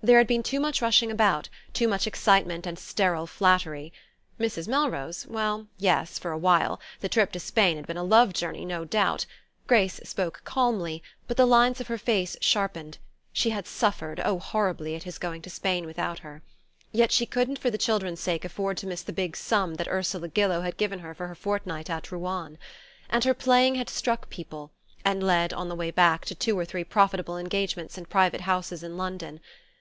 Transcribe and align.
There 0.00 0.18
had 0.18 0.28
been 0.28 0.44
too 0.44 0.60
much 0.60 0.80
rushing 0.80 1.10
about, 1.10 1.48
too 1.72 1.88
much 1.88 2.06
excitement 2.06 2.68
and 2.68 2.78
sterile 2.78 3.26
flattery... 3.26 3.92
Mrs. 4.38 4.68
Melrose? 4.68 5.26
Well, 5.26 5.66
yes, 5.76 6.20
for 6.20 6.30
a 6.30 6.38
while... 6.38 6.80
the 7.00 7.08
trip 7.08 7.32
to 7.32 7.40
Spain 7.40 7.76
had 7.76 7.86
been 7.88 7.96
a 7.96 8.04
love 8.04 8.32
journey, 8.32 8.64
no 8.64 8.84
doubt. 8.84 9.26
Grace 9.66 10.00
spoke 10.04 10.42
calmly, 10.44 11.02
but 11.26 11.36
the 11.36 11.46
lines 11.48 11.80
of 11.80 11.88
her 11.88 11.98
face 11.98 12.36
sharpened: 12.40 12.98
she 13.32 13.50
had 13.50 13.66
suffered, 13.66 14.22
oh 14.24 14.38
horribly, 14.38 14.94
at 14.94 15.02
his 15.02 15.18
going 15.18 15.42
to 15.42 15.50
Spain 15.50 15.84
without 15.84 16.20
her. 16.20 16.42
Yet 16.92 17.10
she 17.10 17.26
couldn't, 17.26 17.58
for 17.58 17.68
the 17.70 17.76
children's 17.76 18.20
sake, 18.20 18.44
afford 18.44 18.76
to 18.76 18.86
miss 18.86 19.02
the 19.02 19.12
big 19.12 19.36
sum 19.36 19.74
that 19.74 19.88
Ursula 19.88 20.28
Gillow 20.28 20.60
had 20.60 20.76
given 20.76 21.00
her 21.00 21.12
for 21.12 21.26
her 21.26 21.34
fortnight 21.34 21.90
at 21.90 22.12
Ruan. 22.12 22.56
And 23.10 23.24
her 23.24 23.34
playing 23.34 23.74
had 23.74 23.90
struck 23.90 24.30
people, 24.30 24.70
and 25.04 25.24
led, 25.24 25.52
on 25.52 25.68
the 25.68 25.74
way 25.76 25.90
back, 25.90 26.24
to 26.26 26.36
two 26.36 26.56
or 26.56 26.64
three 26.64 26.84
profitable 26.84 27.36
engagements 27.36 27.98
in 27.98 28.04
private 28.04 28.42
houses 28.42 28.84
in 28.84 28.96
London. 28.96 29.40